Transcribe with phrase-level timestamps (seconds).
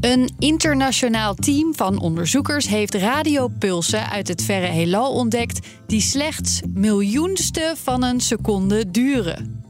[0.00, 7.74] Een internationaal team van onderzoekers heeft radiopulsen uit het verre heelal ontdekt die slechts miljoenste
[7.82, 9.64] van een seconde duren.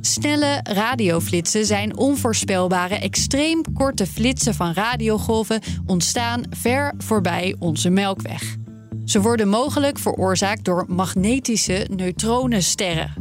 [0.00, 8.56] Snelle radioflitsen zijn onvoorspelbare, extreem korte flitsen van radiogolven ontstaan ver voorbij onze Melkweg.
[9.04, 13.12] Ze worden mogelijk veroorzaakt door magnetische neutronensterren.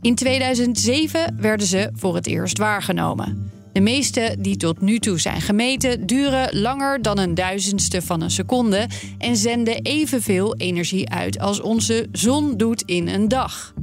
[0.00, 3.53] In 2007 werden ze voor het eerst waargenomen.
[3.74, 8.30] De meeste die tot nu toe zijn gemeten duren langer dan een duizendste van een
[8.30, 8.88] seconde
[9.18, 13.74] en zenden evenveel energie uit als onze zon doet in een dag.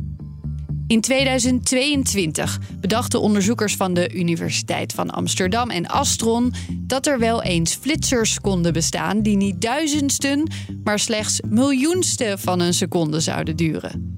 [0.88, 7.75] In 2022 bedachten onderzoekers van de Universiteit van Amsterdam en Astron dat er wel eens
[7.75, 10.51] flitsers konden bestaan die niet duizendsten,
[10.83, 14.11] maar slechts miljoenste van een seconde zouden duren.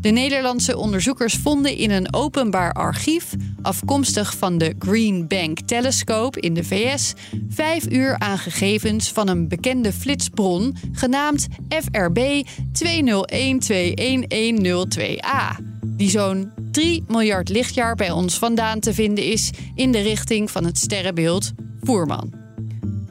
[0.00, 6.54] De Nederlandse onderzoekers vonden in een openbaar archief, afkomstig van de Green Bank Telescope in
[6.54, 7.14] de VS,
[7.48, 15.64] vijf uur aan gegevens van een bekende flitsbron genaamd FRB 2012110
[15.96, 20.64] die zo'n 3 miljard lichtjaar bij ons vandaan te vinden is in de richting van
[20.64, 22.32] het sterrenbeeld Voerman.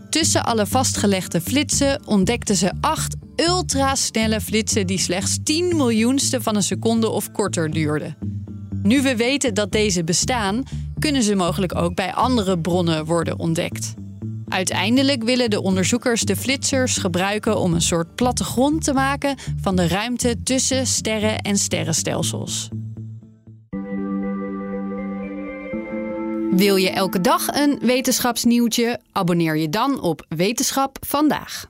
[0.10, 6.64] Tussen alle vastgelegde flitsen ontdekten ze acht ultrasnelle flitsen die slechts 10 miljoenste van een
[6.64, 8.39] seconde of korter duurden.
[8.84, 10.64] Nu we weten dat deze bestaan,
[11.00, 13.94] kunnen ze mogelijk ook bij andere bronnen worden ontdekt.
[14.48, 19.88] Uiteindelijk willen de onderzoekers de flitsers gebruiken om een soort plattegrond te maken van de
[19.88, 22.70] ruimte tussen sterren en sterrenstelsels.
[26.52, 29.00] Wil je elke dag een wetenschapsnieuwtje?
[29.12, 31.70] Abonneer je dan op Wetenschap vandaag.